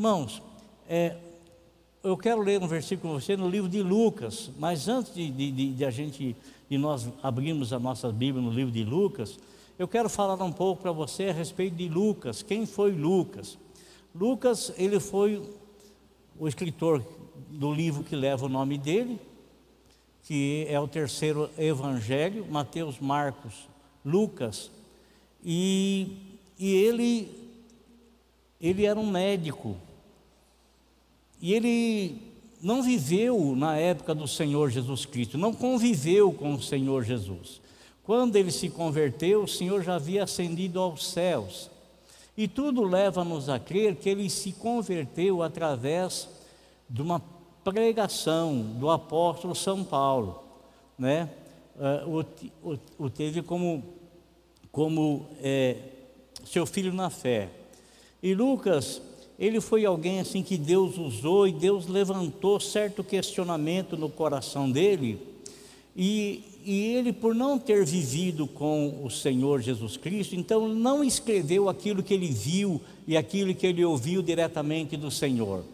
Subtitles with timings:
[0.00, 0.40] Irmãos,
[0.88, 1.14] é,
[2.02, 5.74] eu quero ler um versículo com você no livro de Lucas, mas antes de, de,
[5.74, 6.34] de, a gente,
[6.70, 9.38] de nós abrirmos a nossa Bíblia no livro de Lucas,
[9.78, 12.42] eu quero falar um pouco para você a respeito de Lucas.
[12.42, 13.58] Quem foi Lucas?
[14.14, 15.42] Lucas, ele foi
[16.38, 17.04] o escritor
[17.50, 19.20] do livro que leva o nome dele,
[20.22, 23.68] que é o terceiro evangelho, Mateus, Marcos,
[24.02, 24.70] Lucas,
[25.44, 26.16] e,
[26.58, 27.30] e ele,
[28.58, 29.76] ele era um médico,
[31.40, 32.30] e ele
[32.62, 37.60] não viveu na época do Senhor Jesus Cristo, não conviveu com o Senhor Jesus.
[38.04, 41.70] Quando ele se converteu, o Senhor já havia ascendido aos céus.
[42.36, 46.28] E tudo leva-nos a crer que ele se converteu através
[46.88, 47.22] de uma
[47.62, 50.42] pregação do apóstolo São Paulo,
[50.98, 51.28] né?
[51.76, 52.24] Uh,
[52.62, 53.82] o, o, o, teve como,
[54.70, 55.76] como é,
[56.44, 57.48] seu filho na fé.
[58.22, 59.00] E Lucas
[59.40, 65.18] ele foi alguém assim que Deus usou e Deus levantou certo questionamento no coração dele.
[65.96, 71.70] E, e ele, por não ter vivido com o Senhor Jesus Cristo, então não escreveu
[71.70, 75.64] aquilo que ele viu e aquilo que ele ouviu diretamente do Senhor.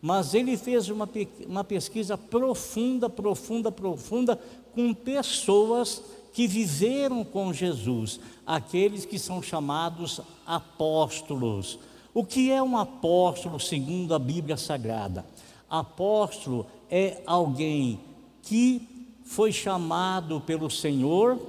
[0.00, 1.08] Mas ele fez uma,
[1.46, 4.36] uma pesquisa profunda, profunda, profunda
[4.74, 11.78] com pessoas que viveram com Jesus, aqueles que são chamados apóstolos
[12.14, 15.24] o que é um apóstolo segundo a Bíblia Sagrada?
[15.68, 18.00] Apóstolo é alguém
[18.42, 18.86] que
[19.24, 21.40] foi chamado pelo Senhor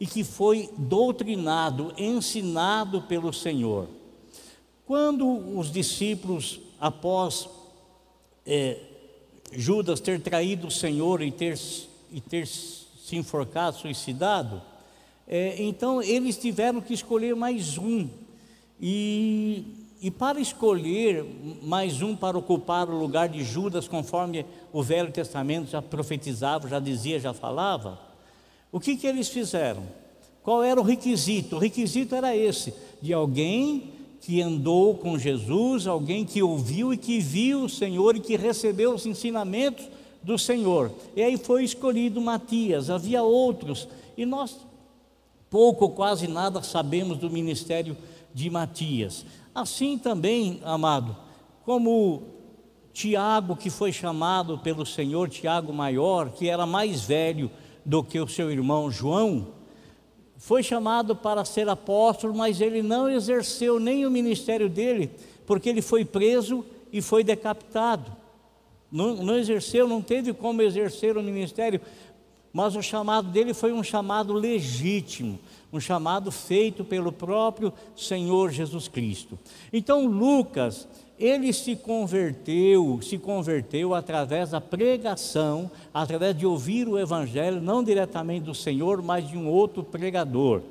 [0.00, 3.88] e que foi doutrinado, ensinado pelo Senhor.
[4.86, 7.48] Quando os discípulos, após
[8.44, 8.78] é,
[9.52, 11.58] Judas ter traído o Senhor e ter,
[12.10, 14.60] e ter se enforcado, suicidado,
[15.26, 18.08] é, então eles tiveram que escolher mais um.
[18.80, 21.24] E e para escolher
[21.62, 26.78] mais um para ocupar o lugar de Judas, conforme o Velho Testamento já profetizava, já
[26.78, 27.98] dizia, já falava,
[28.70, 29.82] o que, que eles fizeram?
[30.42, 31.56] Qual era o requisito?
[31.56, 32.72] O requisito era esse:
[33.02, 38.20] de alguém que andou com Jesus, alguém que ouviu e que viu o Senhor e
[38.20, 39.86] que recebeu os ensinamentos
[40.22, 40.92] do Senhor.
[41.16, 44.56] E aí foi escolhido Matias, havia outros, e nós
[45.50, 47.96] pouco ou quase nada sabemos do ministério
[48.34, 49.24] de Matias.
[49.60, 51.16] Assim também, amado,
[51.64, 52.22] como
[52.92, 57.50] Tiago, que foi chamado pelo Senhor, Tiago maior, que era mais velho
[57.84, 59.48] do que o seu irmão João,
[60.36, 65.10] foi chamado para ser apóstolo, mas ele não exerceu nem o ministério dele,
[65.44, 68.12] porque ele foi preso e foi decapitado.
[68.92, 71.80] Não, não exerceu, não teve como exercer o ministério,
[72.52, 75.38] mas o chamado dele foi um chamado legítimo,
[75.72, 79.38] um chamado feito pelo próprio Senhor Jesus Cristo.
[79.72, 80.88] Então Lucas,
[81.18, 88.44] ele se converteu, se converteu através da pregação, através de ouvir o evangelho, não diretamente
[88.46, 90.62] do Senhor, mas de um outro pregador.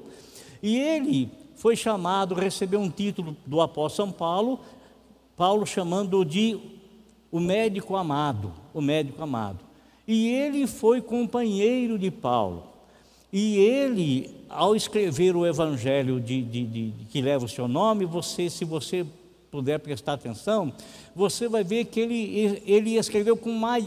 [0.64, 4.60] E ele foi chamado, recebeu um título do apóstolo São Paulo,
[5.36, 6.60] Paulo chamando-o de
[7.32, 9.67] o médico amado, o médico amado.
[10.08, 12.64] E ele foi companheiro de Paulo.
[13.32, 18.50] E ele, ao escrever o evangelho de, de, de, que leva o seu nome, você,
[18.50, 19.06] se você
[19.52, 20.72] puder prestar atenção,
[21.16, 23.84] você vai ver que ele, ele escreveu com mais,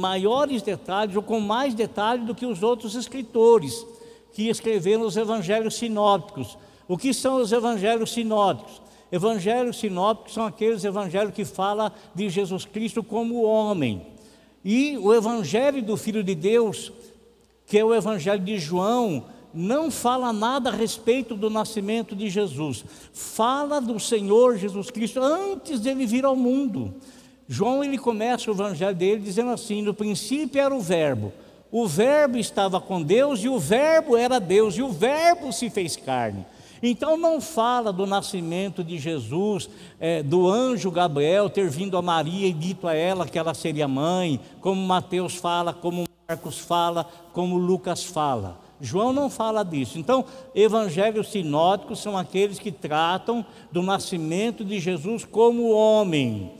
[0.00, 3.86] maiores detalhes, ou com mais detalhes do que os outros escritores
[4.32, 6.56] que escreveram os evangelhos sinópticos.
[6.88, 8.80] O que são os evangelhos sinópticos?
[9.10, 14.15] Evangelhos sinópticos são aqueles evangelhos que falam de Jesus Cristo como homem.
[14.66, 16.92] E o evangelho do Filho de Deus
[17.66, 22.84] que é o Evangelho de João, não fala nada a respeito do nascimento de Jesus,
[23.12, 26.94] fala do Senhor Jesus Cristo antes dele vir ao mundo.
[27.48, 31.32] João ele começa o evangelho dele dizendo assim: no princípio era o Verbo,
[31.70, 35.96] o Verbo estava com Deus e o Verbo era Deus e o Verbo se fez
[35.96, 36.44] carne.
[36.82, 39.68] Então não fala do nascimento de Jesus,
[39.98, 43.88] é, do anjo Gabriel ter vindo a Maria e dito a ela que ela seria
[43.88, 48.60] mãe, como Mateus fala, como Marcos fala, como Lucas fala.
[48.80, 49.98] João não fala disso.
[49.98, 50.24] Então,
[50.54, 56.52] evangelhos sinóticos são aqueles que tratam do nascimento de Jesus como homem.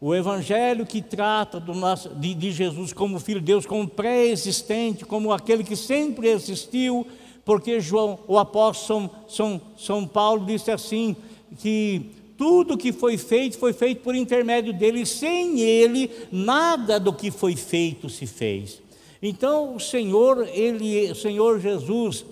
[0.00, 1.74] O evangelho que trata do,
[2.16, 7.06] de, de Jesus como filho de Deus, como pré-existente, como aquele que sempre existiu,
[7.50, 11.16] porque João, o apóstolo São, São, Paulo disse assim:
[11.58, 17.28] que tudo que foi feito foi feito por intermédio dele, sem ele, nada do que
[17.28, 18.80] foi feito se fez.
[19.20, 22.24] Então o Senhor, ele, o Senhor Jesus,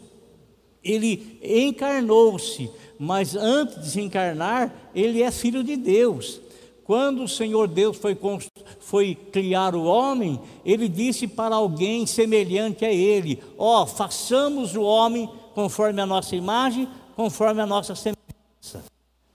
[0.84, 6.40] ele encarnou-se, mas antes de se encarnar, ele é filho de Deus.
[6.88, 8.16] Quando o Senhor Deus foi,
[8.80, 14.80] foi criar o homem, ele disse para alguém semelhante a ele: Ó, oh, façamos o
[14.80, 18.82] homem conforme a nossa imagem, conforme a nossa semelhança.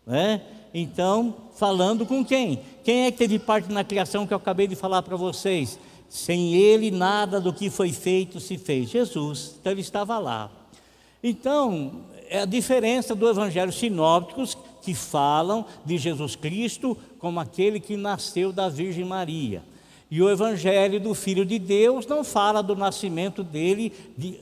[0.04, 0.42] Né?
[0.74, 2.60] Então, falando com quem?
[2.84, 5.78] Quem é que teve parte na criação que eu acabei de falar para vocês?
[6.10, 8.90] Sem ele, nada do que foi feito se fez.
[8.90, 10.50] Jesus, então ele estava lá.
[11.22, 12.02] Então,
[12.34, 18.52] é a diferença do evangelho sinópticos que falam de Jesus Cristo como aquele que nasceu
[18.52, 19.62] da Virgem Maria.
[20.10, 24.40] E o Evangelho do Filho de Deus não fala do nascimento dele de,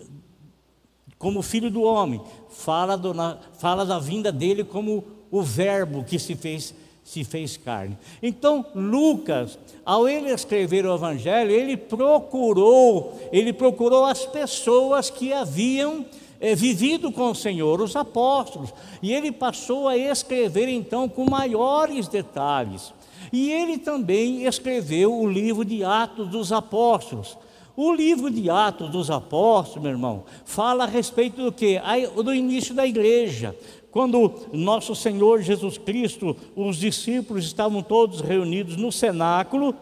[1.19, 3.13] como filho do homem, fala, do,
[3.59, 6.73] fala da vinda dele como o Verbo que se fez,
[7.03, 7.97] se fez carne.
[8.23, 16.05] Então, Lucas, ao ele escrever o Evangelho, ele procurou, ele procurou as pessoas que haviam
[16.41, 22.07] é, vivido com o Senhor, os apóstolos, e ele passou a escrever então com maiores
[22.07, 22.91] detalhes.
[23.31, 27.37] E ele também escreveu o livro de Atos dos Apóstolos.
[27.77, 31.79] O livro de Atos dos Apóstolos, meu irmão, fala a respeito do que?
[32.23, 33.55] Do início da igreja.
[33.91, 39.75] Quando nosso Senhor Jesus Cristo, os discípulos estavam todos reunidos no cenáculo,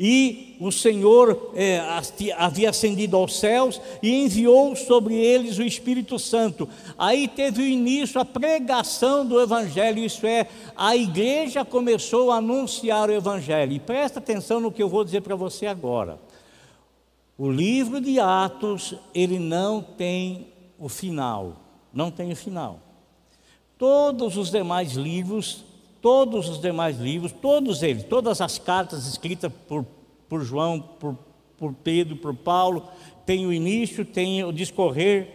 [0.00, 1.80] e o Senhor é,
[2.36, 6.68] havia ascendido aos céus e enviou sobre eles o Espírito Santo.
[6.96, 10.46] Aí teve o início a pregação do Evangelho, isso é,
[10.76, 13.72] a igreja começou a anunciar o Evangelho.
[13.72, 16.20] E presta atenção no que eu vou dizer para você agora.
[17.36, 20.48] O livro de Atos, ele não tem
[20.78, 21.56] o final,
[21.92, 22.80] não tem o final.
[23.76, 25.64] Todos os demais livros
[26.08, 29.84] todos os demais livros, todos eles, todas as cartas escritas por,
[30.26, 31.18] por João, por,
[31.58, 32.88] por Pedro, por Paulo,
[33.26, 35.28] tem o início, tem o discorrer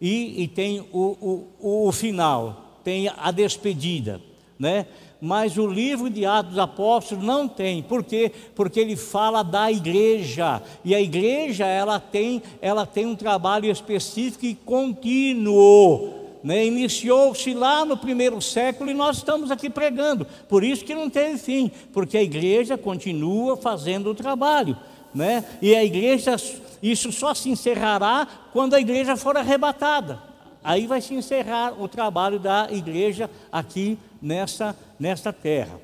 [0.00, 4.20] e, e tem o, o, o final, tem a despedida,
[4.58, 4.86] né?
[5.20, 8.32] Mas o livro de Atos dos Apóstolos não tem, por quê?
[8.56, 14.46] Porque ele fala da igreja, e a igreja ela tem, ela tem um trabalho específico
[14.46, 20.26] e contínuo, né, iniciou-se lá no primeiro século e nós estamos aqui pregando.
[20.48, 24.76] Por isso que não teve fim, porque a igreja continua fazendo o trabalho.
[25.14, 25.44] Né?
[25.60, 26.36] E a igreja,
[26.82, 30.18] isso só se encerrará quando a igreja for arrebatada.
[30.64, 35.80] Aí vai se encerrar o trabalho da igreja aqui nessa, nessa terra.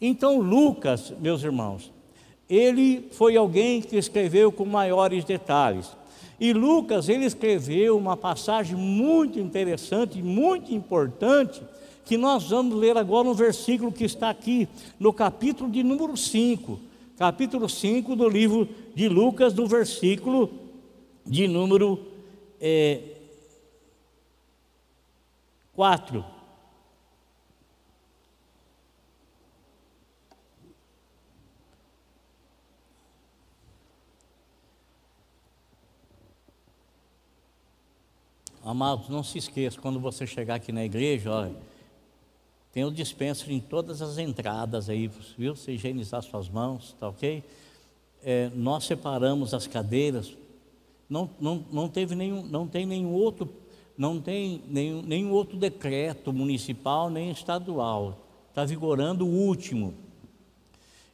[0.00, 1.92] Então, Lucas, meus irmãos,
[2.48, 5.90] ele foi alguém que escreveu com maiores detalhes.
[6.40, 11.60] E Lucas, ele escreveu uma passagem muito interessante, muito importante,
[12.04, 14.68] que nós vamos ler agora no versículo que está aqui,
[14.98, 16.80] no capítulo de número 5.
[17.18, 20.50] Capítulo 5 do livro de Lucas, do versículo
[21.26, 22.00] de número
[22.60, 23.00] é,
[25.74, 26.37] 4.
[38.68, 41.56] Amados, não se esqueça, quando você chegar aqui na igreja, olha,
[42.70, 45.56] tem o dispenser em todas as entradas aí, viu?
[45.56, 47.42] Você higienizar suas mãos, tá ok?
[48.22, 50.36] É, nós separamos as cadeiras,
[51.08, 53.50] não, não, não teve nenhum, não tem nenhum outro,
[53.96, 58.18] não tem nenhum, nenhum outro decreto municipal nem estadual,
[58.50, 59.94] está vigorando o último.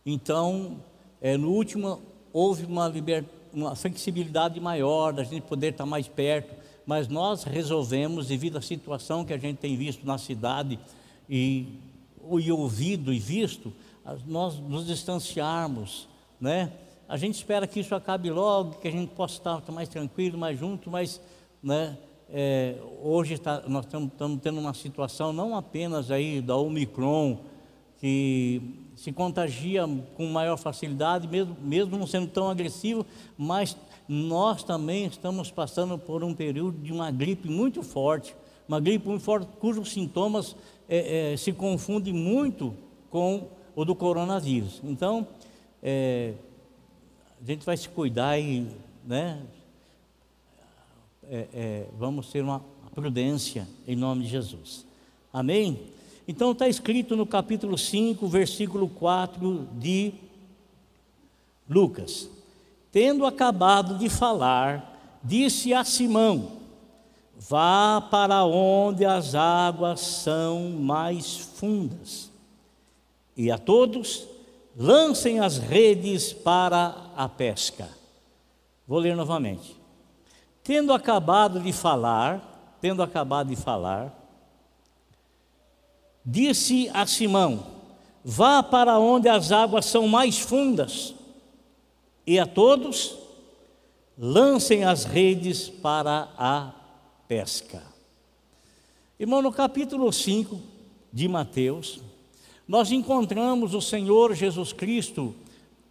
[0.05, 0.81] Então,
[1.21, 6.64] é, no último houve uma, liber, uma flexibilidade maior da gente poder estar mais perto
[6.87, 10.79] mas nós resolvemos, devido à situação que a gente tem visto na cidade
[11.29, 11.67] e,
[12.39, 13.73] e ouvido e visto,
[14.27, 16.09] nós nos distanciarmos,
[16.41, 16.73] né?
[17.09, 20.59] A gente espera que isso acabe logo, que a gente possa estar mais tranquilo, mais
[20.59, 21.21] junto, mas,
[21.63, 21.97] né?
[22.31, 24.11] É, hoje tá, nós estamos,
[24.43, 27.39] tendo uma situação não apenas aí da Omicron,
[28.01, 28.61] que
[28.97, 29.85] se contagia
[30.17, 33.77] com maior facilidade, mesmo, mesmo não sendo tão agressivo, mas
[34.09, 38.35] nós também estamos passando por um período de uma gripe muito forte,
[38.69, 40.55] uma gripe muito forte, cujos sintomas
[40.89, 42.75] é, é, se confundem muito
[43.11, 44.81] com o do coronavírus.
[44.85, 45.27] Então,
[45.83, 46.35] é,
[47.43, 48.67] a gente vai se cuidar e,
[49.07, 49.43] né,
[51.99, 52.63] vamos ter uma
[52.95, 54.87] prudência em nome de Jesus.
[55.33, 55.81] Amém?
[56.29, 60.13] Então está escrito no capítulo 5, versículo 4 de
[61.69, 62.31] Lucas.
[62.95, 66.61] Tendo acabado de falar, disse a Simão:
[67.37, 72.31] Vá para onde as águas são mais fundas,
[73.37, 74.29] e a todos
[74.77, 77.89] lancem as redes para a pesca.
[78.87, 79.77] Vou ler novamente.
[80.63, 84.17] Tendo acabado de falar, tendo acabado de falar,
[86.25, 87.67] disse a Simão:
[88.25, 91.13] Vá para onde as águas são mais fundas,
[92.27, 93.17] e a todos
[94.17, 96.73] lancem as redes para a
[97.29, 97.83] pesca.
[99.19, 100.59] Irmão, no capítulo 5
[101.13, 102.01] de Mateus,
[102.67, 105.35] nós encontramos o Senhor Jesus Cristo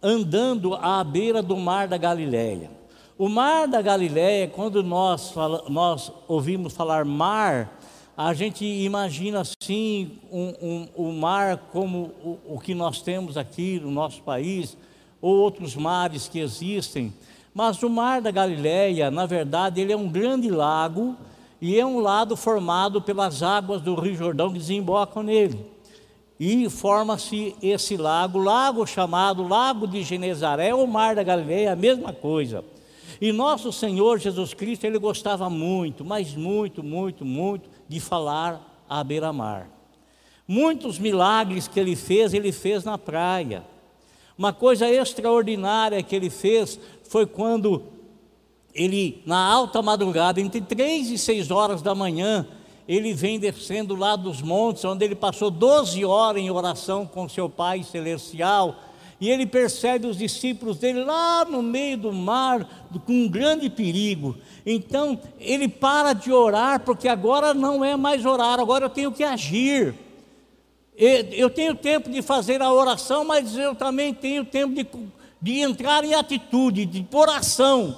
[0.02, 2.70] andando à beira do mar da Galileia.
[3.16, 7.80] O mar da Galileia, quando nós, fala, nós ouvimos falar mar,
[8.16, 13.80] a gente imagina assim um, um, um mar como o, o, que nós temos aqui
[13.80, 14.76] no nosso país,
[15.24, 17.10] ou outros mares que existem.
[17.54, 21.16] Mas o mar da Galileia, na verdade, ele é um grande lago
[21.62, 25.64] e é um lago formado pelas águas do Rio Jordão que desembocam nele.
[26.38, 32.12] E forma-se esse lago, lago chamado Lago de Genezaré, ou Mar da Galileia, a mesma
[32.12, 32.62] coisa.
[33.18, 39.02] E nosso Senhor Jesus Cristo, ele gostava muito, mas muito, muito, muito, de falar à
[39.02, 39.70] beira-mar.
[40.46, 43.64] Muitos milagres que ele fez, ele fez na praia.
[44.36, 47.84] Uma coisa extraordinária que ele fez foi quando
[48.74, 52.46] ele, na alta madrugada, entre três e seis horas da manhã,
[52.88, 57.48] ele vem descendo lá dos montes, onde ele passou 12 horas em oração com seu
[57.48, 58.76] Pai Celestial,
[59.20, 64.36] e ele percebe os discípulos dele lá no meio do mar, com um grande perigo.
[64.66, 69.22] Então ele para de orar, porque agora não é mais orar, agora eu tenho que
[69.22, 69.94] agir.
[70.96, 74.86] Eu tenho tempo de fazer a oração, mas eu também tenho tempo de,
[75.42, 77.96] de entrar em atitude, de oração.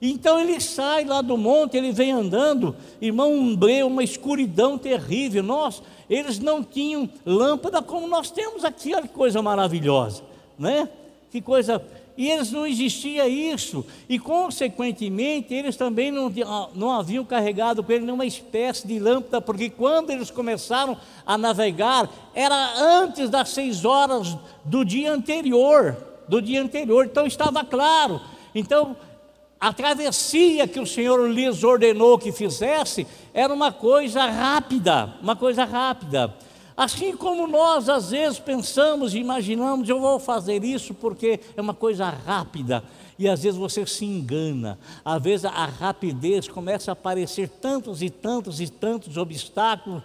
[0.00, 5.44] Então ele sai lá do monte, ele vem andando, irmão, um breu, uma escuridão terrível.
[5.44, 10.22] Nós, eles não tinham lâmpada como nós temos aqui, olha que coisa maravilhosa,
[10.58, 10.88] né?
[11.30, 11.80] Que coisa.
[12.16, 16.30] E eles não existia isso, e consequentemente eles também não,
[16.74, 22.10] não haviam carregado com ele nenhuma espécie de lâmpada, porque quando eles começaram a navegar,
[22.34, 25.96] era antes das seis horas do dia anterior,
[26.28, 28.20] do dia anterior, então estava claro.
[28.54, 28.94] Então
[29.62, 35.64] a travessia que o Senhor lhes ordenou que fizesse era uma coisa rápida, uma coisa
[35.64, 36.34] rápida.
[36.76, 41.74] Assim como nós às vezes pensamos e imaginamos, eu vou fazer isso porque é uma
[41.74, 42.82] coisa rápida,
[43.18, 48.10] e às vezes você se engana, às vezes a rapidez começa a aparecer tantos e
[48.10, 50.02] tantos e tantos obstáculos,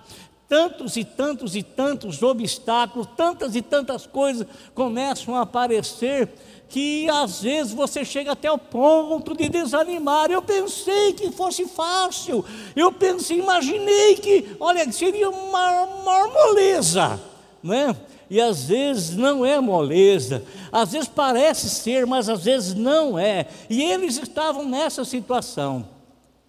[0.48, 6.30] tantos e tantos e tantos obstáculos, tantas e tantas coisas começam a aparecer
[6.70, 10.32] que às vezes você chega até o ponto de desanimar.
[10.32, 12.44] Eu pensei que fosse fácil,
[12.76, 17.20] eu pensei, imaginei que, olha, seria uma, uma moleza,
[17.64, 17.96] né?
[18.30, 23.48] E às vezes não é moleza, às vezes parece ser, mas às vezes não é.
[23.70, 25.88] E eles estavam nessa situação,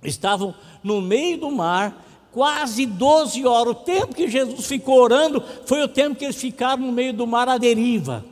[0.02, 2.05] estavam no meio do mar,
[2.38, 3.73] quase 12 horas.
[3.73, 7.26] O tempo que Jesus ficou orando foi o tempo que eles ficaram no meio do
[7.26, 8.25] mar à deriva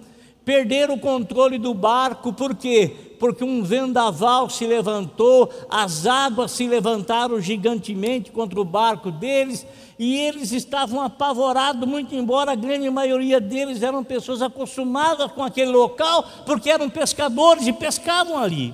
[0.46, 2.94] perderam o controle do barco, por quê?
[3.18, 9.66] Porque um vendaval se levantou, as águas se levantaram gigantemente contra o barco deles,
[9.98, 15.72] e eles estavam apavorados, muito embora a grande maioria deles eram pessoas acostumadas com aquele
[15.72, 18.72] local, porque eram pescadores e pescavam ali.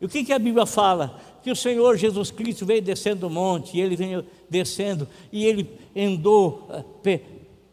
[0.00, 1.20] E o que, que a Bíblia fala?
[1.44, 5.70] Que o Senhor Jesus Cristo veio descendo do monte, e ele veio descendo, e ele
[5.94, 6.66] andou,
[7.04, 7.20] eh,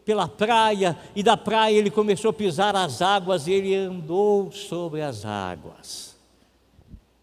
[0.04, 5.00] pela praia, e da praia ele começou a pisar as águas, e ele andou sobre
[5.00, 6.14] as águas.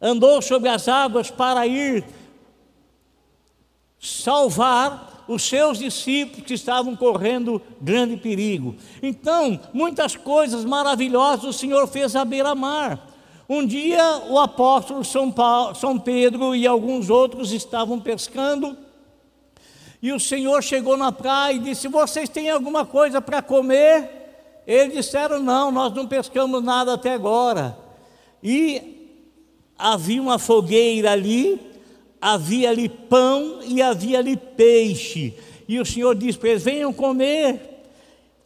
[0.02, 2.04] Andou sobre as águas para ir
[4.00, 8.76] salvar os seus discípulos que estavam correndo grande perigo.
[9.04, 13.09] Então, muitas coisas maravilhosas o Senhor fez à beira-mar.
[13.50, 18.78] Um dia o apóstolo São, Paulo, São Pedro e alguns outros estavam pescando
[20.02, 24.62] e o Senhor chegou na praia e disse: Vocês têm alguma coisa para comer?
[24.66, 27.78] Eles disseram: Não, nós não pescamos nada até agora.
[28.42, 29.20] E
[29.78, 31.60] havia uma fogueira ali,
[32.22, 35.34] havia ali pão e havia ali peixe.
[35.68, 37.69] E o Senhor disse para eles: Venham comer.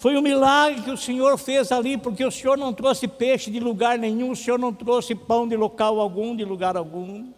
[0.03, 3.57] Foi um milagre que o Senhor fez ali, porque o Senhor não trouxe peixe de
[3.57, 7.31] lugar nenhum, o Senhor não trouxe pão de local algum, de lugar algum.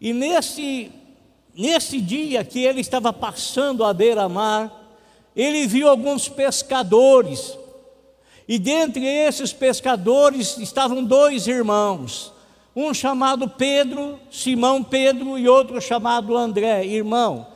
[0.00, 0.90] E nesse
[1.54, 4.72] Nesse dia que ele estava passando à beira-mar,
[5.36, 7.58] ele viu alguns pescadores,
[8.46, 12.32] e dentre esses pescadores estavam dois irmãos,
[12.74, 16.86] um chamado Pedro, Simão Pedro, e outro chamado André.
[16.86, 17.48] Irmão,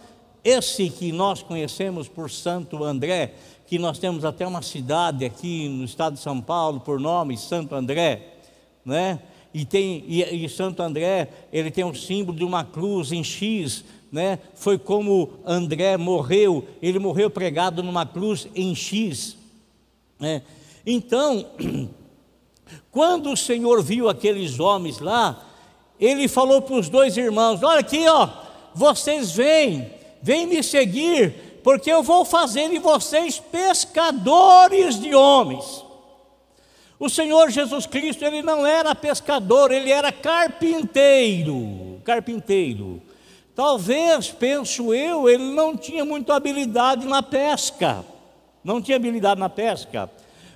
[0.44, 3.34] esse que nós conhecemos por Santo André,
[3.66, 7.74] que nós temos até uma cidade aqui no estado de São Paulo por nome Santo
[7.74, 8.34] André,
[8.84, 9.20] né?
[9.54, 13.84] E, tem, e, e Santo André, ele tem um símbolo de uma cruz em X,
[14.10, 14.38] né?
[14.54, 19.36] Foi como André morreu, ele morreu pregado numa cruz em X,
[20.18, 20.42] né?
[20.84, 21.46] Então,
[22.90, 25.46] quando o Senhor viu aqueles homens lá,
[26.00, 28.28] ele falou para os dois irmãos: Olha aqui, ó,
[28.74, 29.90] vocês vêm,
[30.22, 35.84] vêm me seguir, porque eu vou fazer de vocês pescadores de homens.
[36.98, 43.02] O Senhor Jesus Cristo, ele não era pescador, ele era carpinteiro, carpinteiro.
[43.54, 48.04] Talvez, penso eu, ele não tinha muita habilidade na pesca,
[48.62, 50.08] não tinha habilidade na pesca,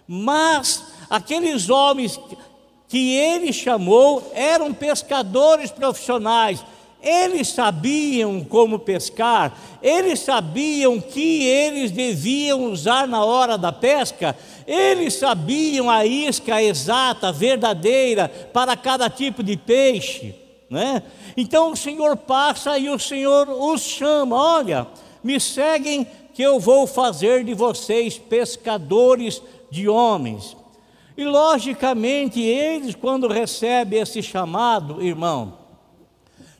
[0.06, 2.18] mas aqueles homens
[2.88, 6.64] que ele chamou eram pescadores profissionais,
[7.06, 14.36] eles sabiam como pescar, eles sabiam que eles deviam usar na hora da pesca,
[14.66, 20.34] eles sabiam a isca exata, verdadeira, para cada tipo de peixe.
[20.68, 21.00] Né?
[21.36, 24.86] Então o Senhor passa e o Senhor os chama: olha,
[25.22, 30.56] me seguem, que eu vou fazer de vocês pescadores de homens.
[31.16, 35.65] E logicamente eles, quando recebem esse chamado, irmão,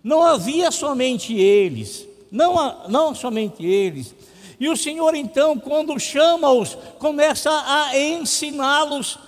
[0.06, 4.14] não havia somente eles, não, não somente eles.
[4.60, 9.18] E o Senhor então, quando chama-os, começa a ensiná-los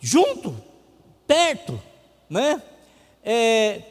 [0.00, 0.54] junto,
[1.26, 1.82] perto,
[2.30, 2.62] né?
[3.24, 3.82] É,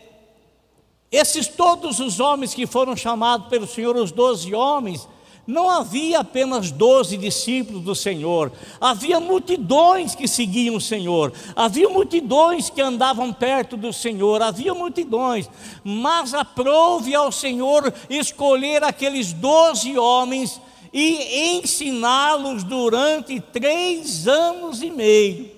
[1.12, 5.06] esses todos os homens que foram chamados pelo Senhor, os doze homens,
[5.46, 12.70] não havia apenas doze discípulos do Senhor, havia multidões que seguiam o Senhor, havia multidões
[12.70, 15.50] que andavam perto do Senhor, havia multidões,
[15.84, 20.62] mas aprove ao Senhor escolher aqueles doze homens
[20.94, 25.52] e ensiná-los durante três anos e meio.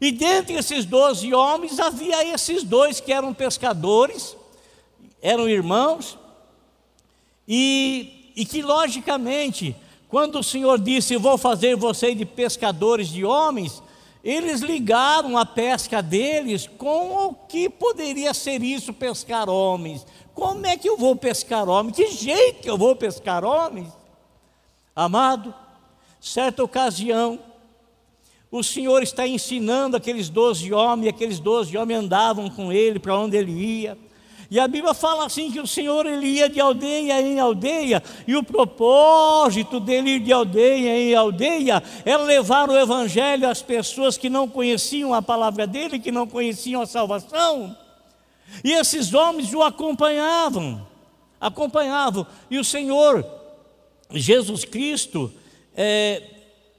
[0.00, 4.36] E dentre esses doze homens havia esses dois que eram pescadores,
[5.20, 6.18] eram irmãos,
[7.46, 9.76] e e que, logicamente,
[10.08, 13.82] quando o Senhor disse: Vou fazer vocês de pescadores de homens,
[14.22, 20.06] eles ligaram a pesca deles com o que poderia ser isso, pescar homens.
[20.34, 21.96] Como é que eu vou pescar homens?
[21.96, 23.92] Que jeito que eu vou pescar homens?
[24.96, 25.54] Amado,
[26.20, 27.38] certa ocasião,
[28.50, 33.18] o Senhor está ensinando aqueles doze homens, e aqueles doze homens andavam com ele para
[33.18, 33.98] onde ele ia.
[34.54, 38.36] E a Bíblia fala assim que o Senhor ele ia de aldeia em aldeia, e
[38.36, 44.30] o propósito dele ir de aldeia em aldeia era levar o evangelho às pessoas que
[44.30, 47.76] não conheciam a palavra dele, que não conheciam a salvação.
[48.62, 50.86] E esses homens o acompanhavam,
[51.40, 53.26] acompanhavam, e o Senhor
[54.08, 55.32] Jesus Cristo
[55.76, 56.22] é,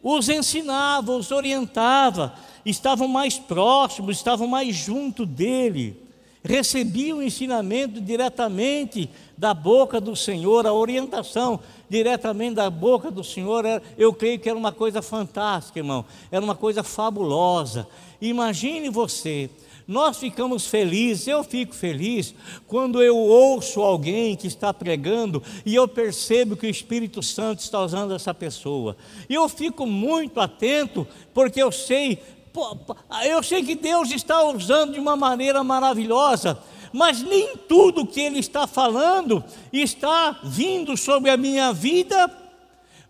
[0.02, 2.36] os ensinava, os orientava,
[2.66, 6.05] estavam mais próximos, estavam mais junto dele
[6.46, 13.66] recebia o ensinamento diretamente da boca do Senhor, a orientação diretamente da boca do Senhor,
[13.66, 17.88] era, eu creio que era uma coisa fantástica, irmão, era uma coisa fabulosa.
[18.22, 19.50] Imagine você,
[19.88, 22.34] nós ficamos felizes, eu fico feliz
[22.68, 27.80] quando eu ouço alguém que está pregando e eu percebo que o Espírito Santo está
[27.82, 28.98] usando essa pessoa.
[29.30, 32.20] E eu fico muito atento porque eu sei
[33.26, 36.58] eu sei que Deus está usando de uma maneira maravilhosa,
[36.92, 42.32] mas nem tudo que Ele está falando está vindo sobre a minha vida,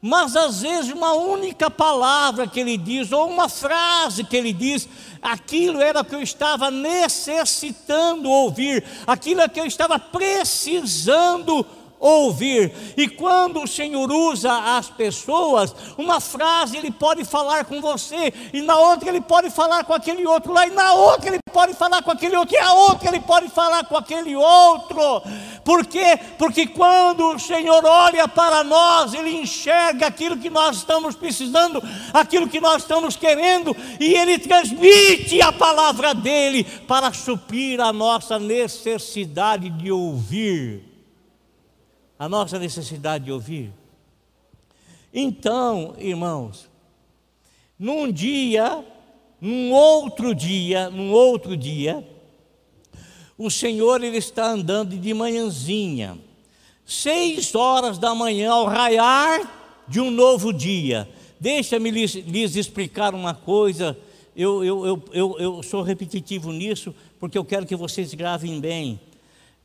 [0.02, 4.88] mas às vezes uma única palavra que Ele diz, ou uma frase que Ele diz,
[5.22, 12.72] aquilo era que eu estava necessitando ouvir, aquilo é que eu estava precisando ouvir ouvir.
[12.98, 18.62] E quando o Senhor usa as pessoas, uma frase ele pode falar com você, e
[18.62, 22.02] na outra ele pode falar com aquele outro lá, e na outra ele pode falar
[22.04, 25.22] com aquele outro, e a outra ele pode falar com aquele outro.
[25.64, 26.20] Por quê?
[26.38, 31.82] Porque quando o Senhor olha para nós, ele enxerga aquilo que nós estamos precisando,
[32.14, 38.38] aquilo que nós estamos querendo, e ele transmite a palavra dele para suprir a nossa
[38.38, 40.95] necessidade de ouvir
[42.18, 43.74] a nossa necessidade de ouvir.
[45.14, 46.70] Então, irmãos,
[47.78, 48.84] num dia,
[49.40, 52.06] num outro dia, num outro dia,
[53.38, 56.18] o Senhor ele está andando de manhãzinha,
[56.86, 61.08] seis horas da manhã, ao raiar de um novo dia.
[61.40, 63.98] Deixa-me lhes, lhes, explicar uma coisa,
[64.36, 69.00] eu, eu, eu, eu, eu sou repetitivo nisso, porque eu quero que vocês gravem bem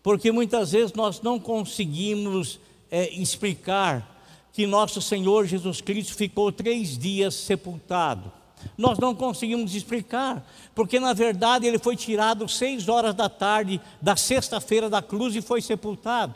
[0.02, 2.58] porque muitas vezes nós não conseguimos
[2.90, 4.18] é, explicar
[4.52, 8.32] que nosso Senhor Jesus Cristo ficou três dias sepultado.
[8.76, 14.16] Nós não conseguimos explicar, porque na verdade ele foi tirado seis horas da tarde da
[14.16, 16.34] sexta-feira da cruz e foi sepultado.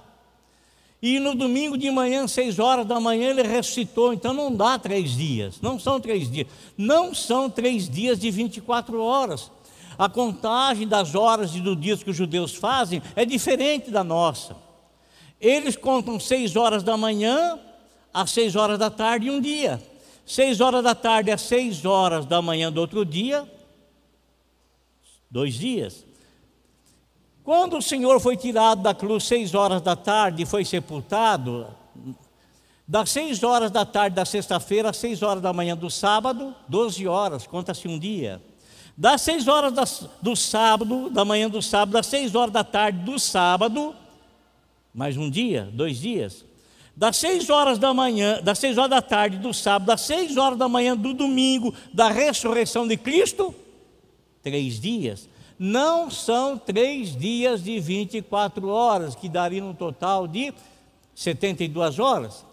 [1.03, 4.15] E no domingo de manhã, seis horas da manhã, ele ressuscitou.
[4.15, 6.47] Então não dá três dias, não são três dias,
[6.79, 9.51] não são três dias de 24 horas.
[9.99, 14.57] A contagem das horas e dos dias que os judeus fazem é diferente da nossa.
[15.41, 17.59] Eles contam seis horas da manhã
[18.13, 19.83] às seis horas da tarde um dia.
[20.27, 23.47] Seis horas da tarde às seis horas da manhã do outro dia,
[25.31, 26.07] dois dias.
[27.43, 31.67] Quando o Senhor foi tirado da cruz seis horas da tarde e foi sepultado,
[32.89, 37.07] das seis horas da tarde da sexta-feira às seis horas da manhã do sábado, doze
[37.07, 38.43] horas, conta-se um dia.
[38.97, 43.19] Das seis horas do sábado, da manhã do sábado, às seis horas da tarde do
[43.19, 43.95] sábado,
[44.95, 46.45] mais um dia, dois dias.
[46.97, 50.57] Das seis horas da manhã, das seis horas da tarde do sábado, das seis horas
[50.57, 53.53] da manhã do domingo, da ressurreição de Cristo,
[54.43, 55.29] três dias
[55.59, 60.53] não são três dias de 24 horas, que daria um total de
[61.15, 62.45] 72 horas,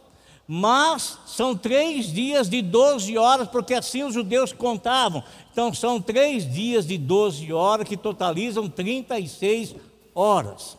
[0.54, 5.24] mas são três dias de 12 horas, porque assim os judeus contavam.
[5.50, 9.76] Então são três dias de 12 horas que totalizam 36
[10.14, 10.78] horas.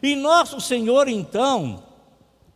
[0.00, 1.82] E nosso Senhor, então,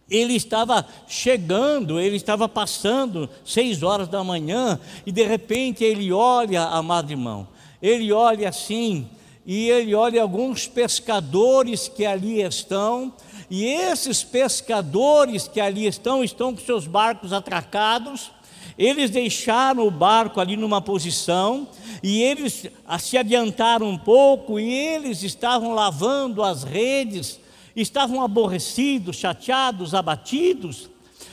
[0.09, 6.63] ele estava chegando, ele estava passando seis horas da manhã, e de repente ele olha,
[6.67, 7.49] amado irmão,
[7.83, 9.09] ele olha assim,
[9.45, 13.13] e ele olha alguns pescadores que ali estão,
[13.51, 18.31] e esses pescadores que ali estão, estão com seus barcos atracados,
[18.79, 21.69] eles deixaram o barco ali numa posição,
[22.03, 22.67] e eles
[22.99, 27.39] se adiantaram um pouco, e eles estavam lavando as redes,
[27.77, 30.91] estavam aborrecidos, chateados, abatidos,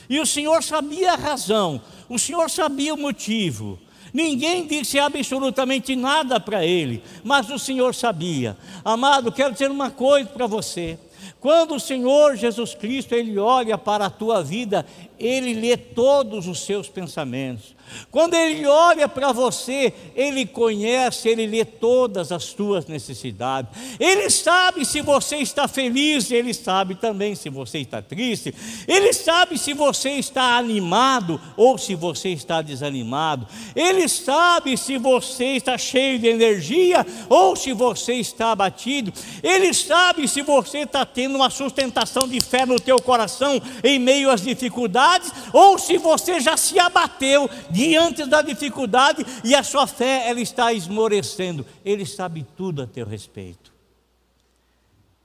[0.08, 3.78] e o Senhor sabia a razão, o Senhor sabia o motivo.
[4.12, 8.56] Ninguém disse absolutamente nada para ele, mas o Senhor sabia.
[8.84, 10.98] Amado, quero dizer uma coisa para você.
[11.42, 14.86] Quando o Senhor Jesus Cristo ele olha para a tua vida,
[15.18, 17.74] ele lê todos os seus pensamentos.
[18.10, 23.70] Quando Ele olha para você, Ele conhece, Ele lê todas as tuas necessidades.
[23.98, 28.54] Ele sabe se você está feliz, Ele sabe também se você está triste.
[28.86, 33.46] Ele sabe se você está animado ou se você está desanimado.
[33.74, 39.12] Ele sabe se você está cheio de energia ou se você está abatido.
[39.42, 44.30] Ele sabe se você está tendo uma sustentação de fé no teu coração em meio
[44.30, 49.86] às dificuldades ou se você já se abateu de diante da dificuldade e a sua
[49.86, 51.66] fé ela está esmorecendo.
[51.84, 53.71] Ele sabe tudo a teu respeito.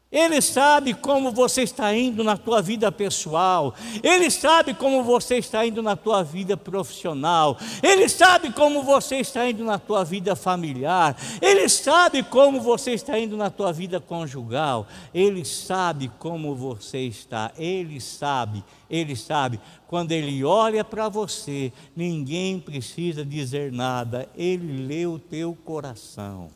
[0.09, 3.75] Ele sabe como você está indo na tua vida pessoal.
[4.01, 7.57] Ele sabe como você está indo na tua vida profissional.
[7.83, 11.17] Ele sabe como você está indo na tua vida familiar.
[11.41, 14.87] Ele sabe como você está indo na tua vida conjugal.
[15.13, 17.51] Ele sabe como você está.
[17.57, 18.63] Ele sabe.
[18.89, 19.59] Ele sabe.
[19.89, 24.29] Quando ele olha para você, ninguém precisa dizer nada.
[24.37, 26.49] Ele lê o teu coração.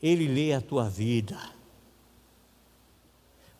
[0.00, 1.55] Ele lê a tua vida.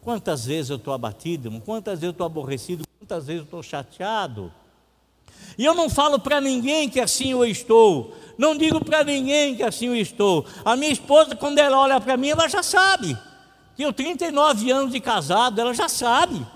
[0.06, 4.52] Quantas vezes eu estou abatido, quantas vezes eu estou aborrecido, quantas vezes eu estou chateado.
[5.58, 9.64] E eu não falo para ninguém que assim eu estou, não digo para ninguém que
[9.64, 10.46] assim eu estou.
[10.64, 13.18] A minha esposa, quando ela olha para mim, ela já sabe.
[13.76, 16.46] Tenho 39 anos de casado, ela já sabe.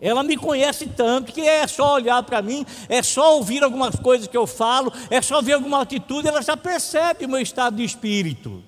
[0.00, 4.28] Ela me conhece tanto que é só olhar para mim, é só ouvir algumas coisas
[4.28, 7.82] que eu falo, é só ver alguma atitude, ela já percebe o meu estado de
[7.82, 8.62] espírito.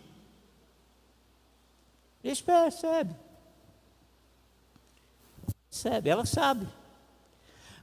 [2.24, 3.27] Eles percebem.
[5.78, 6.10] Percebe?
[6.10, 6.66] Ela sabe.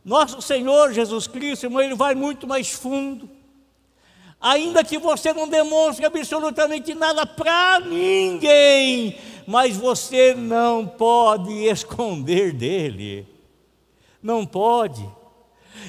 [0.03, 3.29] Nosso Senhor Jesus Cristo, irmão, ele vai muito mais fundo.
[4.39, 13.25] Ainda que você não demonstre absolutamente nada para ninguém, mas você não pode esconder dele.
[14.21, 15.09] Não pode.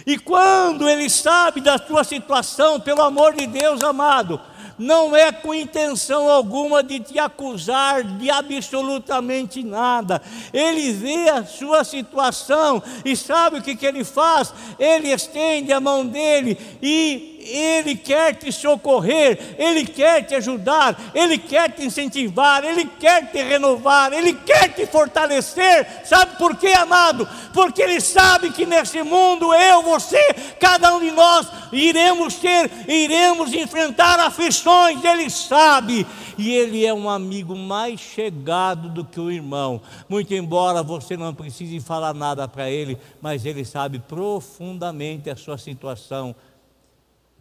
[0.06, 4.40] E quando ele sabe da tua situação, pelo amor de Deus, amado,
[4.78, 10.20] não é com intenção alguma de te acusar de absolutamente nada.
[10.52, 14.52] Ele vê a sua situação e sabe o que, que ele faz?
[14.78, 21.38] Ele estende a mão dele e ele quer te socorrer, Ele quer te ajudar, Ele
[21.38, 25.86] quer te incentivar, Ele quer te renovar, Ele quer te fortalecer.
[26.04, 27.28] Sabe por quê, amado?
[27.52, 33.52] Porque Ele sabe que nesse mundo, eu, você, cada um de nós, iremos ter, iremos
[33.52, 36.06] enfrentar aflições, Ele sabe.
[36.38, 39.80] E Ele é um amigo mais chegado do que o irmão.
[40.08, 45.56] Muito embora você não precise falar nada para Ele, mas Ele sabe profundamente a sua
[45.56, 46.34] situação